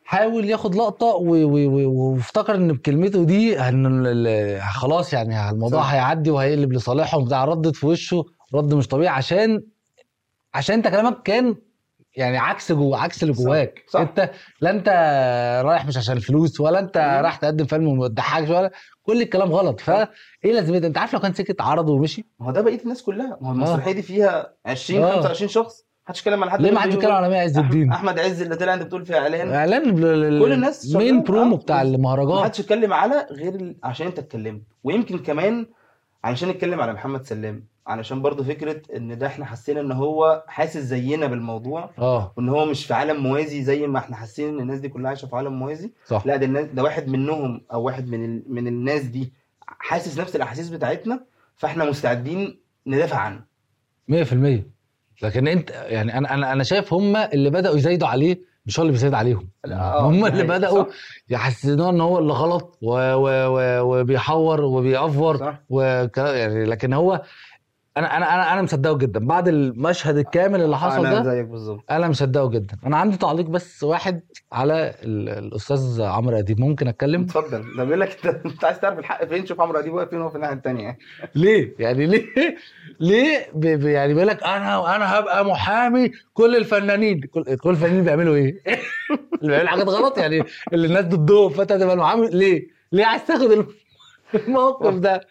[0.03, 5.91] حاول ياخد لقطة وافتكر إن بكلمته دي إن خلاص يعني الموضوع صح.
[5.93, 9.63] هيعدي وهيقلب لصالحهم بتاع ردت في وشه رد مش طبيعي عشان
[10.53, 11.55] عشان أنت كلامك كان
[12.17, 13.43] يعني عكس جو عكس اللي صح.
[13.43, 13.99] جواك صح.
[13.99, 14.29] انت
[14.61, 14.89] لا انت
[15.65, 16.97] رايح مش عشان الفلوس ولا انت.
[16.97, 18.71] رايح تقدم فيلم وما تضحكش ولا
[19.03, 20.07] كل الكلام غلط فايه
[20.53, 23.49] لازمتها انت عارف لو كان سكت عرض ومشي ما هو ده بقية الناس كلها ما
[23.49, 25.11] هو المسرحية دي فيها 20 آه.
[25.15, 28.19] 25 شخص محدش اتكلم على حد ليه ما حدش بيتكلم على مي عز الدين أحمد
[28.19, 29.91] عز اللي طلع انت بتقول في إعلان إعلان
[30.39, 31.23] كل الناس مين.
[31.23, 31.59] برومو آه.
[31.59, 35.65] بتاع ما المهرجان حدش اتكلم على غير عشان انت اتكلمت ويمكن كمان
[36.23, 40.77] علشان نتكلم على محمد سلام علشان برضو فكرة إن ده إحنا حسينا إن هو حاسس
[40.77, 42.33] زينا بالموضوع آه.
[42.37, 45.25] وإن هو مش في عالم موازي زي ما إحنا حاسين إن الناس دي كلها عايشة
[45.25, 45.91] في عالم موازي.
[46.05, 46.23] صح.
[46.25, 48.43] لا ده الناس ده واحد منهم أو واحد من ال...
[48.47, 49.33] من الناس دي
[49.67, 51.23] حاسس نفس الأحاسيس بتاعتنا
[51.55, 53.41] فإحنا مستعدين ندافع عنه.
[54.11, 54.13] 100%
[55.23, 58.91] لكن أنت يعني أنا أنا أنا شايف هم اللي بدأوا يزايدوا عليه مش هو اللي
[58.91, 59.49] بيزايد عليهم.
[59.65, 60.47] آه، هم ده اللي حقيقي.
[60.47, 60.89] بدأوا صح.
[61.29, 62.91] يحسسوه إن هو اللي غلط و...
[63.13, 63.27] و...
[63.47, 63.81] و...
[63.81, 65.59] وبيحور وبيأفور صح.
[65.69, 66.17] وك...
[66.17, 67.21] يعني لكن هو
[67.97, 69.19] أنا أنا أنا أنا مصدقه جدا.
[69.27, 71.83] بعد المشهد الكامل اللي حصل أنا ده زيك بالظبط.
[71.91, 72.77] أنا مصدقه جدا.
[72.85, 75.29] أنا عندي تعليق بس واحد على ال...
[75.29, 76.59] الأستاذ عمرو أديب.
[76.59, 77.63] ممكن أتكلم؟ اتفضل.
[77.77, 80.35] ده بيقول لك انت عايز تعرف الحق فين؟ شوف عمرو أديب واقف فين وهو في
[80.35, 80.97] الناحية الثانية
[81.35, 82.25] ليه؟ يعني ليه؟
[82.99, 83.59] ليه؟ ب...
[83.67, 83.83] ب...
[83.85, 87.21] يعني بيقول لك أنا أنا هبقى محامي كل الفنانين.
[87.21, 88.61] كل, كل الفنانين بيعملوا إيه؟
[89.41, 90.43] اللي بيعملوا حاجات غلط يعني.
[90.73, 93.67] اللي الناس ضدهم فأنت تبقى المحامي ليه؟ ليه؟ عايز تاخد الم-
[94.35, 95.21] الموقف ده.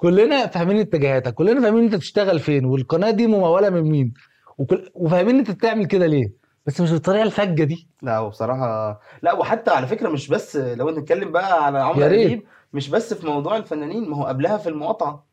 [0.00, 4.14] كلنا فاهمين اتجاهاتك كلنا فاهمين انت بتشتغل فين والقناة دي ممولة من مين؟
[4.58, 4.90] وكل...
[4.94, 6.32] وفاهمين انت بتعمل كده ليه
[6.66, 7.88] بس مش بالطريقة الفجة دي.
[8.02, 12.26] لا هو بصراحة لا وحتى على فكرة مش بس لو نتكلم بقى على عمرو ريت.
[12.26, 15.29] أديب مش بس في موضوع الفنانين ما هو قبلها في المقاطعة.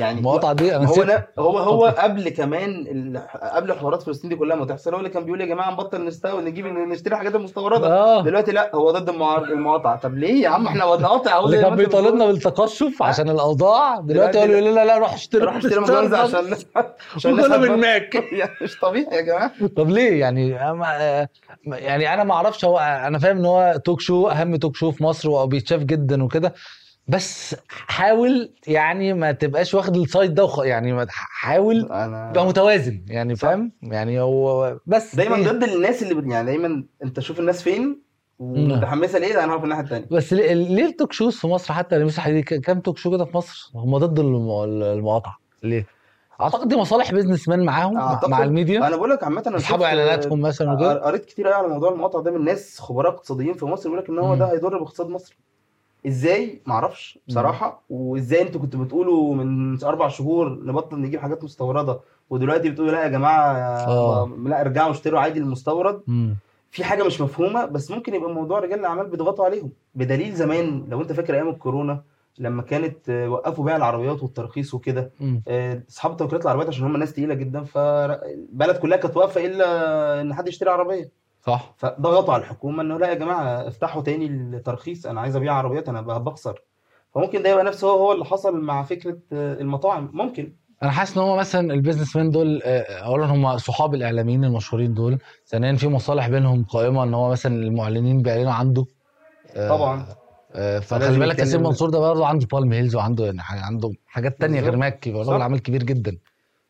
[0.00, 2.84] يعني المقاطعه دي أنا هو نا- هو هو قبل كمان.
[3.52, 6.44] قبل حوارات فلسطين دي كلها ما تحصل هو اللي كان بيقول يا جماعة نبطل نستورد
[6.44, 8.22] نجيب نشتري حاجات المستوردة آه.
[8.22, 9.96] دلوقتي لا هو ضد المقاطعة.
[10.00, 11.76] طب ليه يا عم؟ إحنا بنقاطع أهو اللي كان.
[11.76, 14.84] بيطالبنا بالتقشف عشان الأوضاع دلوقتي اللي يقول لا.
[14.84, 16.38] لا روح اشتري روح اشتري مجوز عشان
[17.16, 17.80] عشان الناس وكله من هتبطل.
[17.80, 18.14] ماك.
[18.32, 19.50] يعني مش طبيعي يا جماعة.
[19.76, 21.26] طب ليه؟ يعني أما-
[21.66, 25.02] يعني أنا ما أعرفش هو أنا فاهم إن هو توك شو أهم توك شو في
[25.04, 26.54] مصر وبيتشاف جدا وكده.
[27.08, 30.48] بس حاول يعني ما تبقاش واخد السايد ده.
[30.64, 33.36] يعني حاول أنا تبقى متوازن يعني.
[33.36, 38.02] فاهم يعني هو بس دايما إيه؟ ضد الناس اللي يعني دايما أنت شوف الناس فين
[38.38, 41.94] ومتحمسة ليه ده أنا هقف الناحية الثانية بس ليه, ال talk shows في مصر حتى
[41.94, 44.50] اللي مسح دي كام talk show كده في مصر هم ضد الم-
[44.82, 45.86] المقاطعة ليه؟
[46.40, 49.76] أعتقد دي مصالح businessmen معاهم مع, أعتقد- مع الميديا أنا بقول لك عامة أنا يسحبوا
[49.78, 53.54] شفت- إعلاناتهم مثلا وكده قريت كتير قوي على موضوع المقاطعة ده من ناس خبراء اقتصاديين
[53.54, 54.34] في مصر بيقول لك إن هو.
[54.34, 55.38] ده هيضر باقتصاد مصر
[56.06, 62.70] إزاي معرفش بصراحة وإزاي أنتوا كنتوا بتقولوا من أربع شهور نبطل نجيب حاجات مستوردة ودلوقتي
[62.70, 63.52] بتقولوا لا يا جماعة
[63.86, 64.30] آه.
[64.46, 66.36] لا ارجعوا اشتروا عادي المستورد مم.
[66.70, 71.00] في حاجة مش مفهومة بس ممكن يبقى موضوع رجال الأعمال بيضغطوا عليهم بدليل زمان لو
[71.02, 72.02] أنت فاكر أيام الكورونا
[72.38, 75.10] لما كانت آه، وقفوا بيع العربيات والترخيص وكده.
[75.48, 80.34] آه، أصحاب توكيلات العربيات عشان هم ناس تقيلة جدا فالبلد كلها كانت واقفة إلا إن
[80.34, 81.10] حد يشتري عربية
[81.46, 81.74] صح.
[81.76, 86.00] فضغطوا على الحكومة إنه لا يا جماعة افتحوا تاني الترخيص أنا عايز أبيع عربيات أنا
[86.00, 86.62] بخسر.
[87.14, 90.10] فممكن ده يبقى نفسه هو هو اللي حصل مع فكرة آه، المطاعم.
[90.12, 90.52] ممكن.
[90.82, 95.18] أنا حاسس إن هو مثلا ال businessmen دول آه، اولا هم صحاب الإعلاميين المشهورين دول.
[95.46, 98.84] ثانيا في مصالح بينهم قائمة إن هو مثلا المعلنين بيعلنوا عنده.
[99.56, 100.06] آه، طبعا.
[100.54, 104.60] آه، فخلي بالك ياسين منصور ده برضه عنده بالم هيلز وعنده يعني عنده حاجات تانية
[104.60, 104.76] غير.
[104.76, 105.32] Mac هو صح.
[105.32, 106.16] راجل عامل كبير جدا.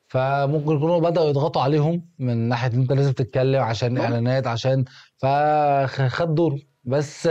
[0.09, 4.03] فممكن يكونوا بدأوا يضغطوا عليهم من ناحية إن أنت لازم تتكلم عشان ممكن.
[4.03, 4.85] إعلانات عشان
[5.17, 7.27] فخد دوره بس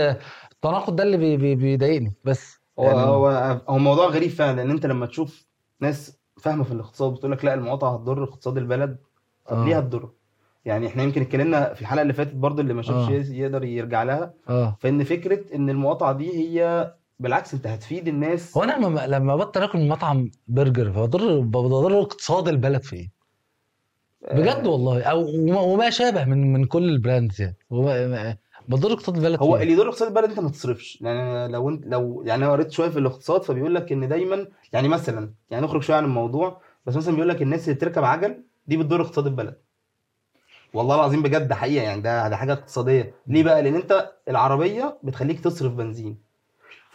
[0.51, 3.27] التناقض ده اللي بي- بي- بيضايقني بس هو يعني- هو
[3.69, 5.47] هو موضوع غريب فعلا لأن أنت لما تشوف
[5.79, 8.97] ناس فاهمة في الاقتصاد بتقول لك لا المقاطعة هتضر اقتصاد البلد
[9.47, 9.65] طب آه.
[9.65, 10.09] ليه هتضر؟
[10.65, 13.33] يعني إحنا يمكن اتكلمنا في الحلقة اللي فاتت برضو اللي ما شافش آه.
[13.33, 18.57] يقدر يرجع لها آه فإن فكرة إن المقاطعة دي هي بالعكس انت هتفيد الناس.
[18.57, 23.11] هو أنا لما لما بطل آكل من مطعم برجر بضر بضر اقتصاد البلد في إيه؟
[24.33, 25.03] بجد والله.
[25.03, 25.25] أو
[25.73, 27.57] وما, شابه من من كل ال brands يعني.
[28.67, 31.01] بضر اقتصاد البلد هو اللي يضر اقتصاد البلد أنت ما تصرفش.
[31.01, 34.87] يعني لو انت لو يعني أنا قريت شوية في الاقتصاد فبيقول لك إن دايما يعني
[34.87, 38.77] مثلا يعني نخرج شوية عن الموضوع بس مثلا بيقول لك الناس اللي بتركب عجل دي
[38.77, 39.57] بتضر اقتصاد البلد.
[40.73, 43.13] والله العظيم بجد حقيقة يعني ده ده حاجة اقتصادية.
[43.27, 46.26] ليه بقى؟ لأن أنت العربية بتخليك تصرف بنزين.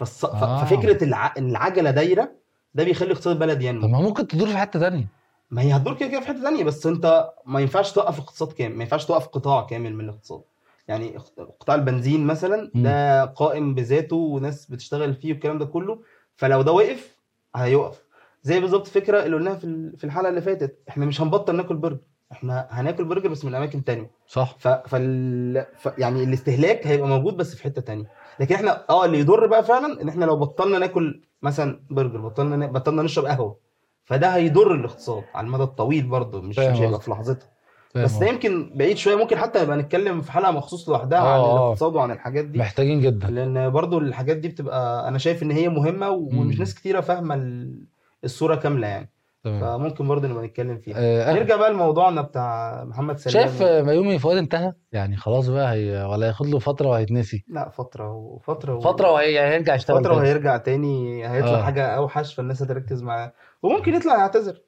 [0.04, 0.26] فالص...
[0.26, 0.64] ف- آه.
[0.64, 1.34] ففكرة الع...
[1.38, 2.32] العجلة دايرة
[2.74, 5.06] ده بيخلي اقتصاد البلد طب ينمو ما ممكن تدور في حتة تانية.
[5.50, 8.76] ما هي هتدور كده كده في حتة ثانية بس انت ما ينفعش توقف اقتصاد كامل
[8.76, 10.42] ما ينفعش توقف قطاع كامل من الاقتصاد.
[10.88, 11.16] يعني
[11.60, 12.70] قطاع البنزين مثلا.
[12.74, 15.98] ده قائم بذاته وناس بتشتغل فيه والكلام ده كله
[16.36, 17.16] فلو ده وقف
[17.56, 18.02] هيقف
[18.42, 19.54] زي بالظبط فكرة اللي قلناها
[19.96, 21.98] في الحلقة اللي فاتت إحنا مش هنبطل ناكل برجر.
[22.32, 24.68] إحنا هناكل برجر بس من أماكن تانية صح ف...
[24.68, 25.66] فال...
[25.78, 25.88] ف...
[25.98, 28.04] يعني الاستهلاك هيبقى موجود بس في حتة تانية
[28.40, 32.56] لكن إحنا آه اللي يضر بقى فعلا إن إحنا لو بطلنا ناكل مثلا برجر بطلنا
[32.56, 32.72] ن...
[32.72, 33.56] بطلنا نشرب قهوة
[34.04, 37.00] فده هيضر الاقتصاد على المدى الطويل برضه مش مش هيبقى.
[37.00, 37.48] في لحظتها
[37.94, 38.26] بس ده.
[38.26, 41.56] يمكن بعيد شوية ممكن حتى نبقى نتكلم في حلقة مخصوص لوحدها عن آه.
[41.64, 45.68] الاقتصاد وعن الحاجات دي محتاجين جدا لأن برضو الحاجات دي بتبقى أنا شايف إن هي
[45.68, 46.58] مهمة ومش مم.
[46.58, 47.84] ناس كتيرة فاهمة ال-
[48.24, 49.10] الصورة كاملة يعني
[49.44, 49.60] تمام.
[49.60, 50.96] فممكن برضو نبقى نتكلم فيها.
[50.98, 53.48] آه، نرجع بقى لموضوعنا بتاع محمد سلام.
[53.48, 57.44] شايف ميومي فؤاد انتهى؟ يعني خلاص بقى هي ولا هياخد له فترة وهيتنسي.
[57.48, 58.80] لا فترة وفتره و...
[58.80, 60.16] فترة وهي يعني هيرجع يشتغل فترة.
[60.16, 61.62] وهيرجع تاني هيطلع آه.
[61.62, 63.32] حاجة أوحش فالناس هتركز معاه.
[63.62, 64.60] وممكن يطلع يعتذر.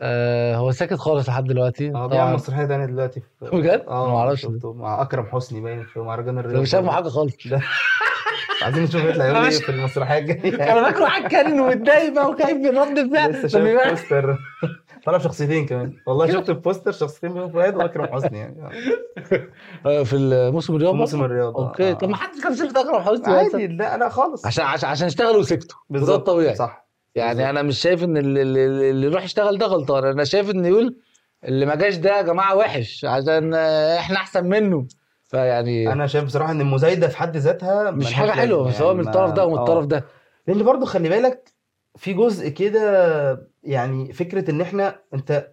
[0.00, 1.90] آه هو ساكت خالص لحد دلوقتي.
[1.94, 4.72] آه بيعمل مسرحيه تانيه دلوقتي في بجد؟ آه معرفش شفته.
[4.72, 7.34] مع أكرم حسني باين في مهرجان أنا الرياض مش فاهم حاجة خالص.
[8.62, 10.72] عايزين نشوف يطلع يقول إيه في المسرحية الجاية.
[10.72, 14.38] أنا فاكره هتكلم ومتضايق بقى وخايف من رد الفعل لسه شايف يبقى- poster.
[15.06, 15.92] طلع شخصيتين كمان.
[16.06, 18.56] والله شفت ال poster شخصيتين بيومي فؤاد وأكرم حسني يعني.
[19.86, 21.68] آه، في الموسم الرياضي موسم الرياض.
[21.68, 21.94] okay.
[21.94, 24.46] طب ما حدش كان شايف أكرم حسني عادي لا لا خالص.
[24.46, 25.06] عشان عشان عشان
[25.36, 25.78] وسكتوا.
[25.90, 26.54] بالظبط بالظبط طبيعي.
[26.54, 26.87] صح.
[27.14, 27.50] يعني.
[27.50, 30.96] أنا مش شايف إن اللي, يروح يشتغل ده غلطان أنا شايف إن يقول
[31.44, 34.86] اللي ما جاش ده يا جماعة وحش عشان إحنا أحسن منه
[35.24, 39.04] فيعني أنا شايف بصراحة إن المزايدة في حد ذاتها مش حاجة حلوة بس هو من
[39.04, 39.88] يعني الطرف ده ومن الطرف آه.
[39.88, 40.04] ده
[40.46, 41.52] لأن برضو خلي بالك
[41.96, 45.48] في جزء كده يعني فكرة إن إحنا أنت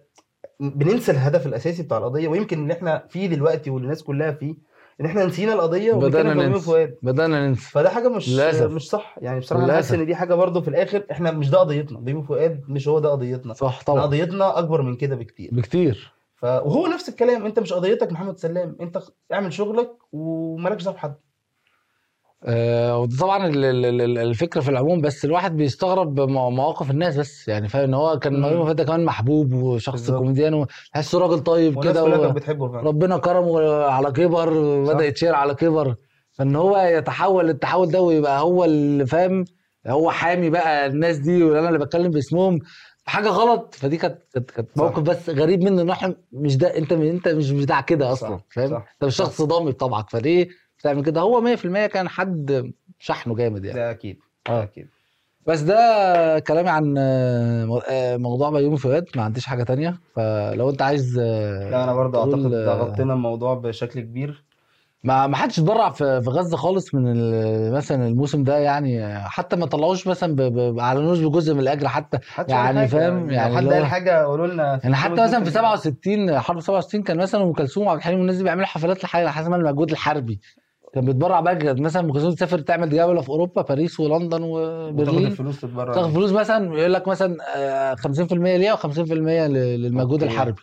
[0.60, 4.54] بننسى الهدف الأساسي بتاع القضية ويمكن اللي إحنا فيه دلوقتي واللي الناس كلها فيه
[5.00, 6.60] إن إحنا نسينا القضية بيومي ننسى.
[6.66, 7.70] فؤاد بدأنا ننسى.
[7.70, 8.70] فده حاجة مش للأسف.
[8.70, 9.16] مش صح.
[9.20, 9.92] يعني بصراحة أنا حاسس.
[9.92, 11.98] إن دي حاجة برضو في الآخر إحنا مش ده قضيتنا.
[12.00, 13.54] بيومي فؤاد مش هو ده قضيتنا.
[13.54, 14.02] صح طبعا.
[14.02, 15.50] قضيتنا أكبر من كده بكتير.
[15.52, 16.12] بكتير.
[16.34, 16.44] ف...
[16.44, 17.46] وهو نفس الكلام.
[17.46, 18.76] أنت مش قضيتك محمد سلام.
[18.80, 18.98] أنت
[19.32, 21.14] اعمل شغلك ومالكش دعوه بحد
[22.44, 27.84] آه طبعا ال- الفكرة في العموم بس الواحد بيستغرب مو- مواقف الناس بس يعني فاهم
[27.84, 28.40] إن هو كان.
[28.40, 30.10] مريم ده كمان محبوب وشخص.
[30.10, 32.34] كوميديان وتحسه راجل طيب كده و...
[32.62, 34.50] ربنا كرمه على كبر.
[34.84, 35.94] بدا يتشير على كبر
[36.32, 39.44] فإن هو يتحول التحول ده ويبقى هو اللي فاهم
[39.86, 42.58] هو حامي بقى الناس دي وأنا اللي بتكلم باسمهم
[43.04, 44.18] حاجة غلط فدي كانت
[44.54, 44.68] كانت.
[44.78, 48.74] موقف بس غريب منه إن إحنا مش ده أنت أنت مش بتاع كده أصلا فاهم
[48.74, 51.20] أنت مش شخص ضامي بطبعك فليه بتعمل كده.
[51.20, 53.78] هو 100% كان حد شحنه جامد يعني.
[53.78, 54.62] ده أكيد آه.
[54.62, 54.88] أكيد.
[55.46, 59.98] بس ده كلامي عن آه، موضوع بيومي فؤاد ما عنديش حاجة تانية.
[60.14, 64.44] فلو انت عايز آه، لا أنا برضه أعتقد غطينا الموضوع بشكل كبير.
[65.04, 69.18] ما ما حدش اتبرع في غزة خالص من مثلا الموسم ده يعني.
[69.18, 72.18] حتى ما طلعوش مثلا ما أعلنوش بجزء من الأجر حتى.
[72.28, 72.88] محدش يعني.
[72.88, 74.80] فاهم؟ يعني لو حد قال حاجة قولوا لنا.
[74.82, 78.36] يعني حتى مثلا في ممكن- 67 حرب 67 كان مثلا أم كلثوم وعبد الحليم والناس
[78.36, 80.40] دي بيعملوا حفلات لحاجه حسب المجهود الحربي.
[80.96, 85.26] كان بيتبرع بقى كانت مثلا ام كلثوم تسافر تعمل جولة في أوروبا باريس ولندن وبرلين.
[85.26, 85.94] الفلوس تتبرع.
[85.94, 90.24] تاخد فلوس مثلا يقول لك مثلا آه، 50% ليها و50% للمجهود okay.
[90.34, 90.62] الحربي.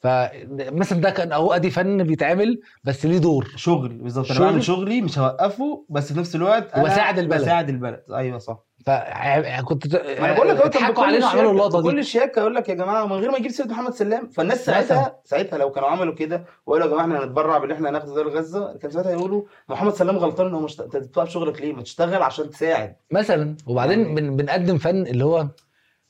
[0.00, 3.52] فمثلا ده كان أهو أدي فن بيتعمل بس ليه دور.
[3.56, 4.30] شغل بالظبط.
[4.30, 4.40] أنا.
[4.40, 7.40] بعمل شغلي؟ مش هوقفه بس في نفس الوقت أنا وبساعد البلد.
[7.40, 8.02] بساعد البلد.
[8.14, 8.66] أيوه صح.
[8.86, 10.56] فكنت ما أنا بقول لك
[10.90, 12.02] بكل علينا وعملوا اللقطة دي.
[12.02, 15.58] شياكه يقول لك يا جماعة من غير ما يجيب سيرة محمد سلام فالناس ساعتها ساعتها
[15.58, 18.90] لو كانوا عملوا كده وقالوا يا جماعة إحنا هنتبرع باللي إحنا هناخده دار غزة كان
[18.90, 22.50] ساعتها يقولوا محمد سلام غلطان ان هو مش أنت بتوقف شغلك ليه؟ ما تشتغل عشان
[22.50, 22.96] تساعد.
[23.10, 23.56] مثلا.
[23.66, 25.46] وبعدين يعني- بن بنقدم فن اللي هو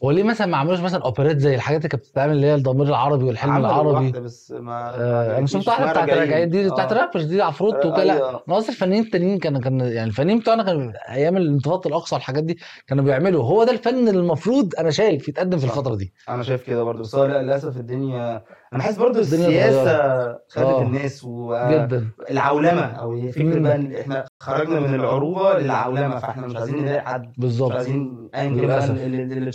[0.05, 2.87] هو ليه مثلا ما عملوش مثلا اوبريت زي الحاجات اللي كانت بتتعمل اللي هي الضمير
[2.89, 6.49] العربي والحلم العربي واحدة بس ما آه أنا شفت واحدة اسمها بتاعت راجعين.
[6.49, 6.97] دي بتاعت آه.
[6.97, 7.75] الرابرز دي عفروت.
[7.87, 12.59] أنا قصدي الفنانين التانيين كانوا كان يعني الفنانين بتوعنا كانوا أيام الانتفاضة الأقصى والحاجات دي
[12.87, 15.65] كانوا بيعملوا هو ده الفن اللي المفروض أنا شايف يتقدم في.
[15.65, 20.83] الفترة دي أنا شايف كده برضه بس للأسف الدنيا أنا حاسس برضه السياسة خدت آه.
[20.83, 23.59] الناس و جدا العولمة أو فكرة.
[23.61, 28.29] بقى إن إحنا خرجنا من العروبة للعولمة فإحنا مش عايزين نلاقي حد مش بالظبط عايزين
[28.33, 28.91] كان بقى للأسف.
[28.91, 29.53] اللي اللي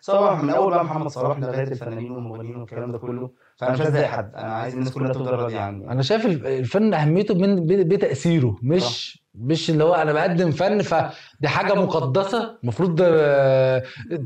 [0.00, 3.30] سواء من أول بقى محمد صلاح لغاية الفنانين والمغنيين والكلام ده كله.
[3.56, 4.34] فأنا مش عايز حد.
[4.34, 9.24] أنا عايز الناس كلها تفضل راضيه عني أنا شايف الف- الفن أهميته من بتأثيره مش
[9.34, 12.96] مش اللي هو أنا بقدم فن فدي حاجة مقدسة المفروض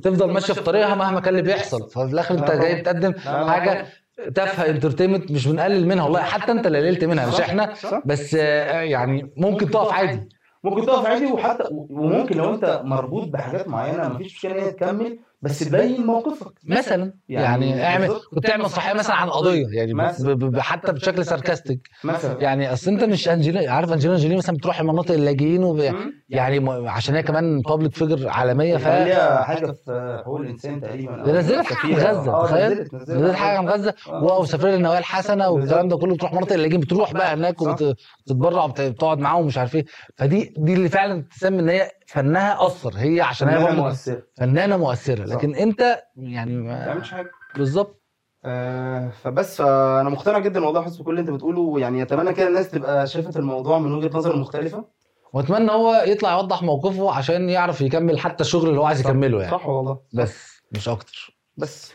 [0.03, 1.91] تفضل ماشيه في طريقها مهما كان اللي بيحصل.
[1.91, 2.81] ففي الآخر أنت جاي.
[2.81, 3.13] بتقدم
[3.49, 3.87] حاجة
[4.35, 6.05] تافهة انترتينمنت مش بنقلل منها.
[6.05, 8.03] والله حتى أنت اللي قللت منها مش صح، إحنا صح.
[8.07, 10.29] بس آه، يعني ممكن تقف عادي.
[10.65, 15.19] ممكن تقف عادي وحتى وممكن لو أنت مربوط بحاجات معينة مفيش مشكلة إن هي تكمل.
[15.43, 16.53] بس تبين موقفك.
[16.65, 17.13] مثلا.
[17.29, 18.09] يعني يعني اعمل.
[18.35, 19.67] كنت تعمل مسرحيه مثلا عن قضية.
[19.73, 20.35] يعني مثلا.
[20.35, 21.89] ب- ب- حتى بشكل ساركاستيك.
[22.05, 22.41] مثلا.
[22.43, 25.93] يعني أصل أنت مش انجلينا عارف انجلينا جولي مثلا بتروح مناطق اللاجئين وب...
[26.29, 28.85] يعني م- عشان هي كمان بابليك فيجر عالمية ف
[29.45, 31.23] حاجة في حقوق الإنسان تقريبا.
[31.25, 32.89] ده نزلت حاجة عن غزة تخيل.
[33.09, 33.95] نزلت حاجة عن غزة.
[34.09, 34.39] آه.
[34.41, 37.57] وسفريه للنوايا الحسنة والكلام ده كله بتروح مناطق اللاجئين بتروح بقى هناك
[38.29, 38.35] صح.
[38.35, 39.85] وبتتبرع وبتقعد معاهم ومش عارف إيه.
[40.17, 42.93] فدي دي اللي فعلا تسمي إن هي فنها أثر.
[42.97, 44.23] هي عشان هي مؤثرة.
[44.37, 45.25] فنانة مؤثرة.
[45.25, 47.31] لكن أنت يعني ما تعملش حاجة.
[47.57, 48.03] بالظبط.
[48.45, 51.61] آه فبس فانا مقتنع جدا والله حاسس بكل اللي أنت بتقوله.
[51.61, 54.85] ويعني أتمنى كده الناس تبقى شافت الموضوع من وجهة نظر مختلفة.
[55.33, 59.01] وأتمنى هو يطلع يوضح موقفه عشان يعرف يكمل حتى الشغل اللي هو عايز.
[59.01, 59.53] يكمله يعني.
[59.53, 60.01] صح والله.
[60.15, 61.39] بس مش أكتر.
[61.57, 61.93] بس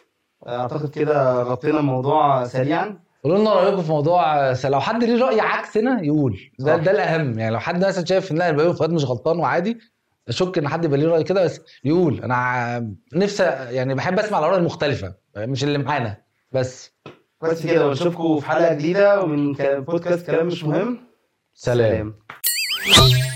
[0.48, 3.00] آه، أعتقد كده غطينا الموضوع سريعا.
[3.24, 6.40] قولوا لنا رأيكم في موضوع لو حد ليه رأي عكسنا يقول.
[6.60, 6.76] ده.
[6.78, 7.40] ده الأهم.
[7.40, 9.78] يعني لو حد مثلا شايف إن لا البيومي فؤاد مش غلطان وعادي
[10.30, 12.22] أشك إن حد يبقى ليه رأي كده بس يقول.
[12.24, 16.18] أنا نفسي يعني بحب أسمع الآراء المختلفة مش اللي معانا.
[16.52, 16.92] بس.
[17.44, 21.00] بس كده ونشوفكم في حلقة جديدة ومن ك- بودكاست كلام مش مهم.
[21.54, 22.14] سلام.
[22.84, 23.33] سلام.